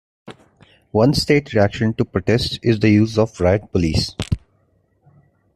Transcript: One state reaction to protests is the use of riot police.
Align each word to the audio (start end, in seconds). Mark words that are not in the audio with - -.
One 0.89 1.13
state 1.13 1.53
reaction 1.53 1.93
to 1.93 2.05
protests 2.05 2.57
is 2.63 2.79
the 2.79 2.89
use 2.89 3.19
of 3.19 3.39
riot 3.39 3.71
police. 3.71 4.15